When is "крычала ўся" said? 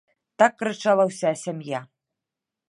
0.61-1.31